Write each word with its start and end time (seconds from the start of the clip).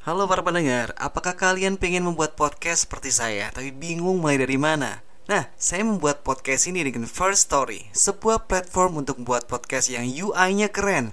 Halo 0.00 0.24
para 0.24 0.40
pendengar, 0.40 0.96
apakah 0.96 1.36
kalian 1.36 1.76
pengen 1.76 2.08
membuat 2.08 2.32
podcast 2.32 2.88
seperti 2.88 3.12
saya 3.12 3.52
tapi 3.52 3.68
bingung 3.68 4.24
mulai 4.24 4.40
dari 4.40 4.56
mana? 4.56 5.04
Nah, 5.28 5.52
saya 5.60 5.84
membuat 5.84 6.24
podcast 6.24 6.72
ini 6.72 6.80
dengan 6.80 7.04
First 7.04 7.52
Story, 7.52 7.92
sebuah 7.92 8.48
platform 8.48 9.04
untuk 9.04 9.20
membuat 9.20 9.44
podcast 9.44 9.92
yang 9.92 10.08
UI-nya 10.08 10.72
keren, 10.72 11.12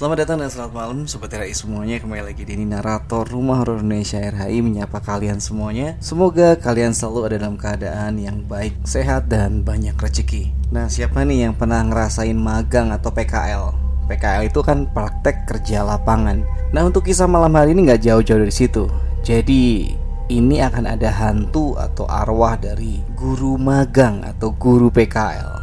Selamat 0.00 0.24
datang 0.24 0.40
dan 0.40 0.48
selamat 0.48 0.72
malam 0.72 0.98
Sobat 1.04 1.28
RHI 1.28 1.52
semuanya. 1.52 2.00
Kembali 2.00 2.32
lagi 2.32 2.40
di 2.40 2.56
narator 2.64 3.28
Rumah 3.28 3.60
Horor 3.60 3.84
Indonesia 3.84 4.16
RHI 4.16 4.64
Menyapa 4.64 4.96
kalian 4.96 5.44
semuanya. 5.44 6.00
Semoga 6.00 6.56
kalian 6.56 6.96
selalu 6.96 7.28
ada 7.28 7.36
dalam 7.44 7.60
keadaan 7.60 8.16
yang 8.16 8.40
baik 8.48 8.80
Sehat 8.80 9.28
dan 9.28 9.60
banyak 9.60 9.92
rezeki. 9.92 10.56
Nah 10.72 10.88
siapa 10.88 11.20
nih 11.20 11.44
yang 11.44 11.52
pernah 11.52 11.84
ngerasain 11.84 12.32
magang 12.32 12.96
atau 12.96 13.12
PKL 13.12 13.76
PKL 14.08 14.48
itu 14.48 14.64
kan 14.64 14.88
praktek 14.88 15.44
kerja 15.44 15.84
lapangan. 15.84 16.48
Nah 16.72 16.80
untuk 16.80 17.04
kisah 17.04 17.28
malam 17.28 17.52
hari 17.52 17.76
ini 17.76 17.92
nggak 17.92 18.00
jauh-jauh 18.00 18.40
dari 18.40 18.54
situ. 18.56 18.88
Jadi 19.20 19.92
ini 20.32 20.64
akan 20.64 20.96
ada 20.96 21.12
hantu 21.12 21.76
atau 21.76 22.08
arwah 22.08 22.56
dari 22.56 23.04
guru 23.12 23.60
magang 23.60 24.24
atau 24.24 24.48
guru 24.56 24.88
PKL 24.88 25.60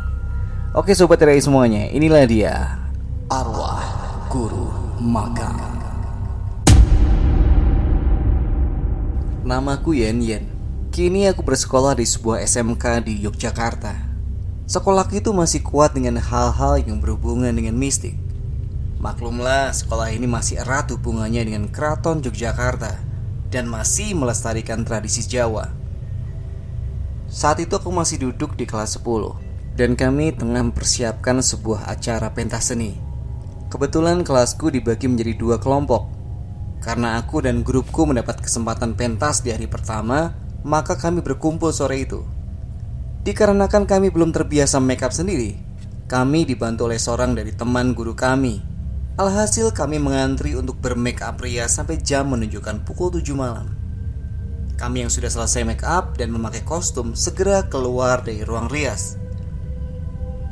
Oke 0.78 0.94
sobat 0.94 1.26
RHI 1.26 1.42
semuanya 1.42 1.90
inilah 1.90 2.22
dia 2.30 2.86
Guru 4.28 4.68
Magang. 5.00 5.56
Namaku 9.48 9.96
Yen 9.96 10.20
Yen. 10.20 10.44
Kini 10.92 11.32
aku 11.32 11.48
bersekolah 11.48 11.96
di 11.96 12.04
sebuah 12.04 12.44
SMK 12.44 13.08
di 13.08 13.24
Yogyakarta. 13.24 13.96
Sekolahku 14.68 15.24
itu 15.24 15.32
masih 15.32 15.64
kuat 15.64 15.96
dengan 15.96 16.20
hal-hal 16.20 16.76
yang 16.84 17.00
berhubungan 17.00 17.56
dengan 17.56 17.80
mistik. 17.80 18.20
Maklumlah 19.00 19.72
sekolah 19.72 20.12
ini 20.12 20.28
masih 20.28 20.60
erat 20.60 20.92
hubungannya 20.92 21.48
dengan 21.48 21.72
keraton 21.72 22.20
Yogyakarta 22.20 23.00
Dan 23.48 23.72
masih 23.72 24.12
melestarikan 24.12 24.84
tradisi 24.84 25.24
Jawa. 25.24 25.72
Saat 27.32 27.64
itu 27.64 27.80
aku 27.80 27.96
masih 27.96 28.28
duduk 28.28 28.60
di 28.60 28.68
kelas 28.68 29.00
10 29.00 29.80
Dan 29.80 29.96
kami 29.96 30.36
tengah 30.36 30.68
mempersiapkan 30.68 31.40
sebuah 31.40 31.88
acara 31.88 32.36
pentas 32.36 32.76
seni 32.76 33.07
Kebetulan 33.68 34.24
kelasku 34.24 34.72
dibagi 34.72 35.12
menjadi 35.12 35.36
dua 35.36 35.60
kelompok. 35.60 36.08
Karena 36.80 37.20
aku 37.20 37.44
dan 37.44 37.68
grupku 37.68 38.08
mendapat 38.08 38.40
kesempatan 38.40 38.96
pentas 38.96 39.44
di 39.44 39.52
hari 39.52 39.68
pertama, 39.68 40.32
maka 40.64 40.96
kami 40.96 41.20
berkumpul 41.20 41.76
sore 41.76 42.08
itu. 42.08 42.24
Dikarenakan 43.28 43.84
kami 43.84 44.08
belum 44.08 44.32
terbiasa 44.32 44.80
make 44.80 45.04
up 45.04 45.12
sendiri, 45.12 45.60
kami 46.08 46.48
dibantu 46.48 46.88
oleh 46.88 46.96
seorang 46.96 47.36
dari 47.36 47.52
teman 47.52 47.92
guru 47.92 48.16
kami. 48.16 48.64
Alhasil 49.20 49.76
kami 49.76 50.00
mengantri 50.00 50.56
untuk 50.56 50.80
bermake 50.80 51.20
up 51.20 51.44
pria 51.44 51.68
sampai 51.68 52.00
jam 52.00 52.32
menunjukkan 52.32 52.88
pukul 52.88 53.12
7 53.12 53.36
malam. 53.36 53.76
Kami 54.80 55.04
yang 55.04 55.12
sudah 55.12 55.28
selesai 55.28 55.68
make 55.68 55.84
up 55.84 56.16
dan 56.16 56.32
memakai 56.32 56.64
kostum 56.64 57.18
segera 57.18 57.68
keluar 57.68 58.24
dari 58.24 58.48
ruang 58.48 58.72
rias. 58.72 59.20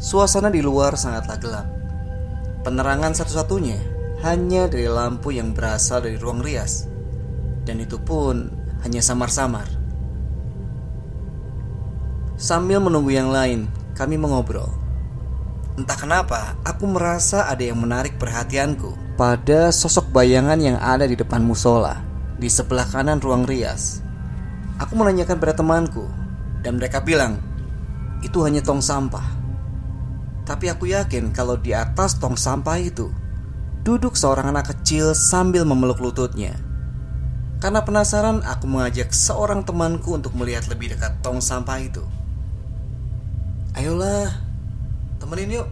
Suasana 0.02 0.52
di 0.52 0.60
luar 0.60 1.00
sangatlah 1.00 1.38
gelap. 1.40 1.68
Penerangan 2.66 3.14
satu-satunya 3.14 3.78
hanya 4.26 4.66
dari 4.66 4.90
lampu 4.90 5.30
yang 5.30 5.54
berasal 5.54 6.02
dari 6.02 6.18
ruang 6.18 6.42
rias. 6.42 6.90
Dan 7.62 7.78
itu 7.78 8.02
pun 8.02 8.50
hanya 8.82 9.06
samar-samar. 9.06 9.70
Sambil 12.34 12.82
menunggu 12.82 13.14
yang 13.14 13.30
lain, 13.30 13.70
kami 13.94 14.18
mengobrol. 14.18 14.66
Entah 15.78 15.94
kenapa, 15.94 16.58
aku 16.66 16.90
merasa 16.90 17.46
ada 17.46 17.62
yang 17.62 17.78
menarik 17.78 18.18
perhatianku 18.18 18.98
pada 19.14 19.70
sosok 19.70 20.10
bayangan 20.10 20.58
yang 20.58 20.82
ada 20.82 21.06
di 21.06 21.14
depan 21.14 21.46
musola, 21.46 22.02
di 22.42 22.50
sebelah 22.50 22.90
kanan 22.90 23.22
ruang 23.22 23.46
rias. 23.46 24.02
Aku 24.82 24.98
menanyakan 24.98 25.38
pada 25.38 25.54
temanku, 25.54 26.10
dan 26.66 26.82
mereka 26.82 26.98
bilang, 26.98 27.38
itu 28.26 28.42
hanya 28.42 28.66
tong 28.66 28.82
sampah. 28.82 29.35
Tapi 30.46 30.70
aku 30.70 30.94
yakin 30.94 31.34
kalau 31.34 31.58
di 31.58 31.74
atas 31.74 32.22
tong 32.22 32.38
sampah 32.38 32.78
itu 32.78 33.10
duduk 33.82 34.14
seorang 34.14 34.54
anak 34.54 34.74
kecil 34.74 35.18
sambil 35.18 35.66
memeluk 35.66 35.98
lututnya. 35.98 36.54
Karena 37.58 37.82
penasaran, 37.82 38.46
aku 38.46 38.70
mengajak 38.70 39.10
seorang 39.10 39.66
temanku 39.66 40.14
untuk 40.14 40.38
melihat 40.38 40.70
lebih 40.70 40.94
dekat 40.94 41.18
tong 41.26 41.42
sampah 41.42 41.82
itu. 41.82 42.06
Ayolah, 43.74 44.30
temenin 45.18 45.62
yuk. 45.62 45.68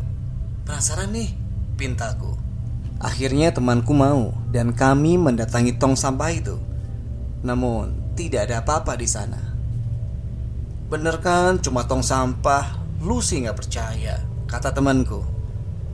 Penasaran 0.66 1.13
nih, 1.13 1.38
pintaku. 1.78 2.33
Akhirnya 2.97 3.53
temanku 3.53 3.94
mau 3.94 4.33
dan 4.50 4.73
kami 4.73 5.22
mendatangi 5.22 5.78
tong 5.78 5.94
sampah 5.94 6.31
itu. 6.33 6.57
Namun, 7.45 8.16
tidak 8.17 8.50
ada 8.50 8.66
apa-apa 8.66 8.97
di 8.97 9.06
sana. 9.06 9.41
Bener 10.89 11.22
kan 11.22 11.62
cuma 11.62 11.85
tong 11.85 12.01
sampah? 12.01 12.81
Lu 13.03 13.19
sih 13.19 13.44
nggak 13.44 13.57
percaya 13.59 14.32
kata 14.53 14.69
temanku. 14.69 15.25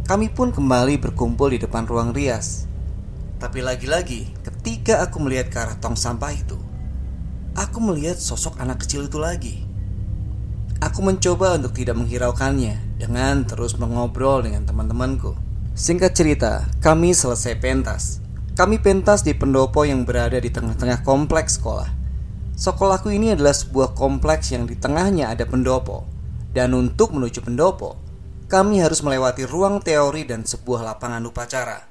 Kami 0.03 0.27
pun 0.35 0.51
kembali 0.51 0.99
berkumpul 0.99 1.55
di 1.55 1.63
depan 1.63 1.87
ruang 1.87 2.11
rias. 2.11 2.67
Tapi 3.39 3.63
lagi-lagi, 3.63 4.35
ketika 4.43 4.99
aku 4.99 5.23
melihat 5.23 5.47
ke 5.47 5.57
arah 5.63 5.79
tong 5.79 5.95
sampah 5.95 6.35
itu, 6.35 6.59
aku 7.55 7.79
melihat 7.79 8.19
sosok 8.19 8.59
anak 8.59 8.83
kecil 8.83 9.07
itu 9.07 9.15
lagi. 9.15 9.63
Aku 10.83 10.99
mencoba 10.99 11.55
untuk 11.55 11.71
tidak 11.71 12.03
menghiraukannya 12.03 12.99
dengan 12.99 13.47
terus 13.47 13.79
mengobrol 13.79 14.43
dengan 14.43 14.67
teman-temanku. 14.67 15.39
Singkat 15.71 16.11
cerita, 16.11 16.67
kami 16.83 17.15
selesai 17.15 17.55
pentas. 17.63 18.19
Kami 18.59 18.75
pentas 18.83 19.23
di 19.23 19.31
pendopo 19.39 19.87
yang 19.87 20.03
berada 20.03 20.35
di 20.35 20.51
tengah-tengah 20.51 21.07
kompleks 21.07 21.55
sekolah. 21.55 21.87
Sekolahku 22.59 23.07
ini 23.07 23.31
adalah 23.31 23.55
sebuah 23.55 23.95
kompleks 23.95 24.51
yang 24.51 24.67
di 24.67 24.75
tengahnya 24.75 25.31
ada 25.31 25.47
pendopo. 25.47 26.03
Dan 26.51 26.75
untuk 26.75 27.15
menuju 27.15 27.39
pendopo, 27.39 28.08
kami 28.49 28.81
harus 28.81 29.05
melewati 29.05 29.45
ruang 29.45 29.77
teori 29.77 30.25
dan 30.25 30.41
sebuah 30.41 30.81
lapangan 30.81 31.21
upacara. 31.21 31.85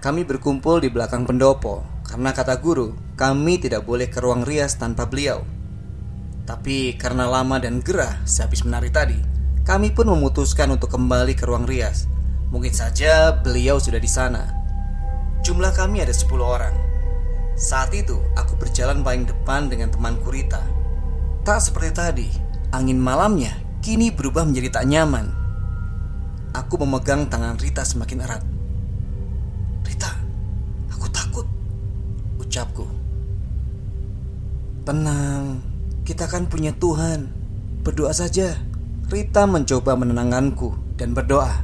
Kami 0.00 0.24
berkumpul 0.24 0.80
di 0.80 0.88
belakang 0.88 1.28
pendopo 1.28 1.84
karena 2.08 2.32
kata 2.32 2.56
guru, 2.56 2.96
kami 3.20 3.60
tidak 3.60 3.84
boleh 3.84 4.08
ke 4.08 4.16
ruang 4.16 4.48
rias 4.48 4.80
tanpa 4.80 5.04
beliau. 5.04 5.44
Tapi 6.48 6.96
karena 6.96 7.28
lama 7.28 7.60
dan 7.60 7.84
gerah 7.84 8.16
sehabis 8.24 8.64
menari 8.64 8.88
tadi, 8.88 9.20
kami 9.68 9.92
pun 9.92 10.08
memutuskan 10.08 10.72
untuk 10.72 10.88
kembali 10.88 11.36
ke 11.36 11.44
ruang 11.44 11.68
rias. 11.68 12.08
Mungkin 12.48 12.72
saja 12.72 13.36
beliau 13.36 13.76
sudah 13.76 14.00
di 14.00 14.08
sana. 14.08 14.48
Jumlah 15.44 15.76
kami 15.76 16.00
ada 16.00 16.16
10 16.16 16.32
orang. 16.40 16.72
Saat 17.60 17.92
itu, 17.92 18.16
aku 18.40 18.56
berjalan 18.56 19.04
paling 19.04 19.28
depan 19.28 19.68
dengan 19.68 19.92
temanku 19.92 20.32
Rita. 20.32 20.64
Tak 21.44 21.60
seperti 21.60 21.90
tadi, 21.92 22.28
angin 22.72 22.96
malamnya 22.96 23.52
kini 23.84 24.08
berubah 24.08 24.48
menjadi 24.48 24.80
tak 24.80 24.88
nyaman. 24.88 25.47
Aku 26.58 26.74
memegang 26.82 27.30
tangan 27.30 27.54
Rita 27.54 27.86
semakin 27.86 28.18
erat. 28.26 28.42
Rita, 29.86 30.10
aku 30.90 31.06
takut, 31.14 31.46
ucapku. 32.42 32.82
Tenang, 34.82 35.62
kita 36.02 36.26
kan 36.26 36.50
punya 36.50 36.74
Tuhan. 36.74 37.30
Berdoa 37.86 38.10
saja. 38.10 38.58
Rita 39.06 39.46
mencoba 39.46 39.94
menenangkanku 39.94 40.98
dan 40.98 41.14
berdoa. 41.14 41.62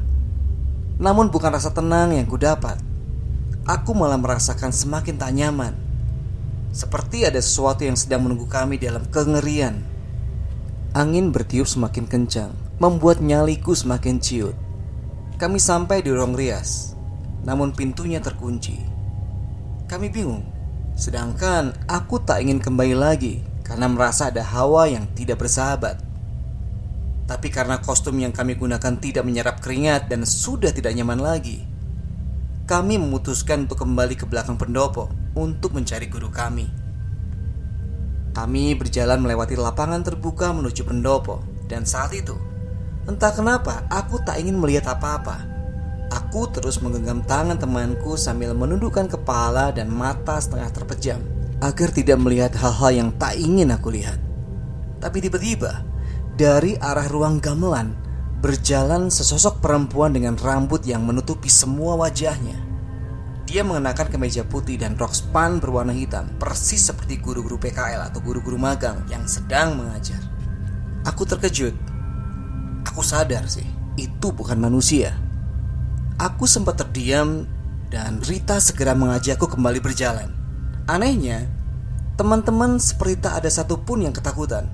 Namun 1.02 1.34
bukan 1.34 1.50
rasa 1.50 1.74
tenang 1.74 2.14
yang 2.14 2.30
kudapat. 2.30 2.78
Aku 3.66 3.98
malah 3.98 4.20
merasakan 4.20 4.70
semakin 4.70 5.18
tak 5.18 5.34
nyaman. 5.34 5.74
Seperti 6.70 7.26
ada 7.26 7.42
sesuatu 7.42 7.82
yang 7.82 7.98
sedang 7.98 8.30
menunggu 8.30 8.46
kami 8.46 8.78
dalam 8.78 9.02
kengerian. 9.10 9.82
Angin 10.94 11.34
bertiup 11.34 11.66
semakin 11.66 12.06
kencang, 12.06 12.54
membuat 12.78 13.18
nyaliku 13.18 13.74
semakin 13.74 14.22
ciut. 14.22 14.63
Kami 15.34 15.58
sampai 15.58 16.00
di 16.00 16.14
ruang 16.14 16.32
rias, 16.32 16.94
namun 17.42 17.74
pintunya 17.74 18.22
terkunci. 18.22 18.78
Kami 19.84 20.08
bingung, 20.08 20.54
Sedangkan 20.94 21.74
aku 21.90 22.22
tak 22.22 22.46
ingin 22.46 22.62
kembali 22.62 22.94
lagi 22.94 23.42
karena 23.66 23.90
merasa 23.90 24.30
ada 24.30 24.46
hawa 24.46 24.86
yang 24.86 25.10
tidak 25.18 25.42
bersahabat. 25.42 25.98
Tapi 27.26 27.50
karena 27.50 27.82
kostum 27.82 28.14
yang 28.22 28.30
kami 28.30 28.54
gunakan 28.54 28.94
tidak 29.02 29.26
menyerap 29.26 29.58
keringat 29.58 30.06
dan 30.06 30.22
sudah 30.22 30.70
tidak 30.70 30.94
nyaman 30.94 31.18
lagi, 31.18 31.66
kami 32.70 32.94
memutuskan 33.00 33.66
untuk 33.66 33.82
kembali 33.82 34.14
ke 34.14 34.28
belakang 34.28 34.54
pendopo 34.54 35.10
untuk 35.34 35.74
mencari 35.74 36.06
guru 36.06 36.30
kami. 36.30 36.70
Kami 38.34 38.64
berjalan 38.78 39.18
melewati 39.18 39.58
lapangan 39.58 40.04
terbuka 40.04 40.54
menuju 40.54 40.86
pendopo 40.86 41.42
dan 41.66 41.82
saat 41.88 42.14
itu, 42.14 42.38
entah 43.04 43.32
kenapa 43.32 43.84
aku 43.92 44.20
tak 44.22 44.40
ingin 44.40 44.56
melihat 44.56 44.92
apa-apa. 44.96 45.44
Aku 46.12 46.46
terus 46.52 46.78
menggenggam 46.78 47.24
tangan 47.26 47.58
temanku 47.58 48.14
sambil 48.14 48.54
menundukkan 48.54 49.10
kepala 49.10 49.74
dan 49.74 49.90
mata 49.90 50.38
setengah 50.38 50.70
terpejam 50.70 51.20
agar 51.58 51.88
tidak 51.90 52.18
melihat 52.20 52.52
hal-hal 52.60 52.92
yang 52.92 53.10
tak 53.16 53.34
ingin 53.40 53.72
aku 53.72 53.90
lihat. 53.90 54.20
Tapi 55.00 55.18
tiba-tiba, 55.20 55.84
dari 56.34 56.76
arah 56.78 57.08
ruang 57.08 57.40
gamelan 57.40 57.94
berjalan 58.44 59.08
sesosok 59.08 59.64
perempuan 59.64 60.12
dengan 60.12 60.36
rambut 60.36 60.84
yang 60.84 61.00
menutupi 61.06 61.48
semua 61.48 61.96
wajahnya. 61.96 62.60
Dia 63.44 63.64
mengenakan 63.64 64.08
kemeja 64.08 64.44
putih 64.44 64.80
dan 64.80 64.96
rok 64.96 65.12
span 65.16 65.60
berwarna 65.60 65.92
hitam, 65.92 66.28
persis 66.40 66.84
seperti 66.88 67.20
guru-guru 67.20 67.56
PKL 67.60 68.12
atau 68.12 68.20
guru-guru 68.20 68.56
magang 68.56 69.04
yang 69.08 69.24
sedang 69.28 69.76
mengajar. 69.80 70.20
Aku 71.04 71.28
terkejut. 71.28 71.93
Aku 72.94 73.02
sadar 73.02 73.50
sih, 73.50 73.66
itu 73.98 74.30
bukan 74.30 74.54
manusia. 74.54 75.18
Aku 76.14 76.46
sempat 76.46 76.78
terdiam 76.78 77.42
dan 77.90 78.22
Rita 78.22 78.62
segera 78.62 78.94
mengajakku 78.94 79.50
kembali 79.50 79.82
berjalan. 79.82 80.30
Anehnya, 80.86 81.42
teman-teman 82.14 82.78
seperti 82.78 83.26
tak 83.26 83.42
ada 83.42 83.50
satupun 83.50 84.06
yang 84.06 84.14
ketakutan. 84.14 84.70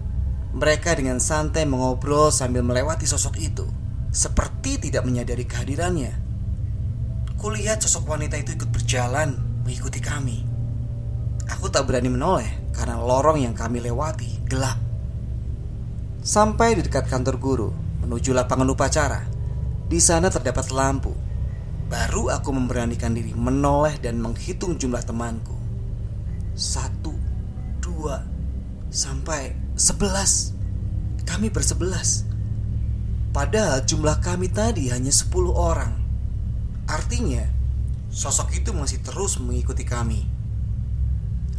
Mereka 0.52 1.00
dengan 1.00 1.16
santai 1.16 1.64
mengobrol 1.64 2.28
sambil 2.28 2.60
melewati 2.60 3.08
sosok 3.08 3.40
itu, 3.40 3.64
seperti 4.12 4.76
tidak 4.76 5.08
menyadari 5.08 5.48
kehadirannya. 5.48 6.12
Kulihat 7.40 7.80
sosok 7.80 8.04
wanita 8.04 8.36
itu 8.36 8.52
ikut 8.52 8.68
berjalan 8.68 9.32
mengikuti 9.64 9.96
kami. 9.96 10.44
Aku 11.56 11.72
tak 11.72 11.88
berani 11.88 12.12
menoleh 12.12 12.68
karena 12.76 13.00
lorong 13.00 13.40
yang 13.40 13.56
kami 13.56 13.80
lewati 13.80 14.44
gelap. 14.44 14.76
Sampai 16.20 16.76
di 16.76 16.84
dekat 16.84 17.08
kantor 17.08 17.40
guru, 17.40 17.70
menuju 18.10 18.34
lapangan 18.34 18.66
upacara. 18.74 19.22
Di 19.86 20.02
sana 20.02 20.26
terdapat 20.34 20.74
lampu. 20.74 21.14
Baru 21.86 22.26
aku 22.26 22.50
memberanikan 22.50 23.14
diri 23.14 23.30
menoleh 23.30 24.02
dan 24.02 24.18
menghitung 24.18 24.74
jumlah 24.74 25.06
temanku. 25.06 25.54
Satu, 26.58 27.14
dua, 27.78 28.26
sampai 28.90 29.54
sebelas. 29.78 30.50
Kami 31.22 31.54
bersebelas. 31.54 32.26
Padahal 33.30 33.86
jumlah 33.86 34.18
kami 34.18 34.50
tadi 34.50 34.90
hanya 34.90 35.14
sepuluh 35.14 35.54
orang. 35.54 35.94
Artinya, 36.90 37.46
sosok 38.10 38.58
itu 38.58 38.74
masih 38.74 39.06
terus 39.06 39.38
mengikuti 39.38 39.86
kami. 39.86 40.26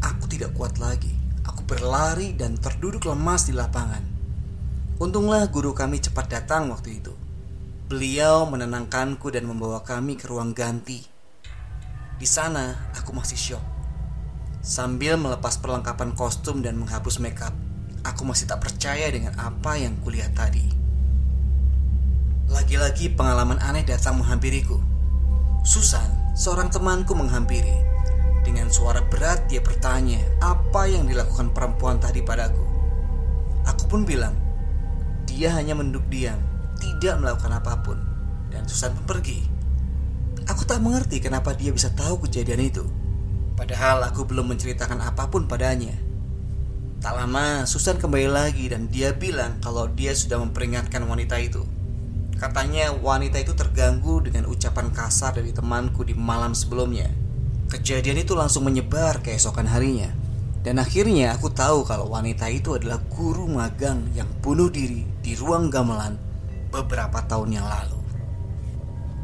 Aku 0.03 0.27
tidak 0.27 0.51
kuat 0.59 0.75
lagi. 0.83 1.15
Aku 1.47 1.63
berlari 1.63 2.35
dan 2.35 2.59
terduduk 2.59 3.07
lemas 3.07 3.47
di 3.47 3.55
lapangan. 3.55 4.20
Untunglah 5.01 5.49
guru 5.49 5.73
kami 5.73 5.97
cepat 5.97 6.29
datang 6.29 6.69
waktu 6.69 7.01
itu. 7.01 7.09
Beliau 7.89 8.45
menenangkanku 8.45 9.33
dan 9.33 9.49
membawa 9.49 9.81
kami 9.81 10.13
ke 10.13 10.29
ruang 10.29 10.53
ganti. 10.53 11.01
Di 12.21 12.27
sana, 12.29 12.93
aku 12.93 13.09
masih 13.09 13.33
syok. 13.33 13.65
Sambil 14.61 15.17
melepas 15.17 15.57
perlengkapan 15.57 16.13
kostum 16.13 16.61
dan 16.61 16.77
menghapus 16.77 17.17
makeup, 17.17 17.49
aku 18.05 18.29
masih 18.29 18.45
tak 18.45 18.61
percaya 18.61 19.09
dengan 19.09 19.33
apa 19.41 19.73
yang 19.73 19.97
kulihat 20.05 20.37
tadi. 20.37 20.69
Lagi-lagi 22.53 23.09
pengalaman 23.09 23.57
aneh 23.57 23.81
datang 23.81 24.21
menghampiriku. 24.21 24.77
Susan, 25.65 26.37
seorang 26.37 26.69
temanku 26.69 27.17
menghampiri. 27.17 27.73
Dengan 28.45 28.69
suara 28.69 29.01
berat 29.01 29.49
dia 29.49 29.65
bertanya 29.65 30.21
apa 30.45 30.85
yang 30.85 31.09
dilakukan 31.09 31.49
perempuan 31.57 31.97
tadi 31.97 32.21
padaku. 32.21 32.61
Aku 33.65 33.89
pun 33.89 34.05
bilang, 34.05 34.50
dia 35.31 35.55
hanya 35.55 35.71
menduk 35.71 36.03
diam, 36.11 36.35
tidak 36.75 37.15
melakukan 37.23 37.55
apa 37.55 37.79
pun. 37.79 37.95
Dan 38.51 38.67
Susan 38.67 38.91
pun 38.91 39.07
pergi. 39.07 39.39
Aku 40.43 40.67
tak 40.67 40.83
mengerti 40.83 41.23
kenapa 41.23 41.55
dia 41.55 41.71
bisa 41.71 41.87
tahu 41.95 42.27
kejadian 42.27 42.67
itu. 42.67 42.83
Padahal 43.55 44.03
aku 44.03 44.27
belum 44.27 44.51
menceritakan 44.51 44.99
apa 44.99 45.31
pun 45.31 45.47
padanya. 45.47 45.95
Tak 46.99 47.15
lama, 47.15 47.63
Susan 47.63 47.95
kembali 47.95 48.27
lagi 48.27 48.67
dan 48.67 48.91
dia 48.91 49.15
bilang 49.15 49.55
kalau 49.63 49.87
dia 49.87 50.11
sudah 50.11 50.35
memperingatkan 50.43 51.07
wanita 51.07 51.39
itu. 51.39 51.63
Katanya 52.35 52.91
wanita 52.91 53.39
itu 53.39 53.55
terganggu 53.55 54.19
dengan 54.19 54.51
ucapan 54.51 54.91
kasar 54.91 55.39
dari 55.39 55.55
temanku 55.55 56.03
di 56.03 56.11
malam 56.11 56.51
sebelumnya. 56.51 57.07
Kejadian 57.71 58.19
itu 58.19 58.35
langsung 58.35 58.67
menyebar 58.67 59.23
keesokan 59.23 59.71
harinya. 59.71 60.11
Dan 60.61 60.77
akhirnya 60.77 61.33
aku 61.33 61.49
tahu 61.49 61.87
kalau 61.87 62.11
wanita 62.11 62.51
itu 62.51 62.75
adalah 62.77 62.99
guru 63.09 63.49
magang 63.49 64.05
yang 64.13 64.29
bunuh 64.43 64.69
diri 64.69 65.10
di 65.21 65.37
ruang 65.37 65.69
gamelan 65.69 66.17
beberapa 66.73 67.21
tahun 67.25 67.61
yang 67.61 67.65
lalu. 67.65 68.01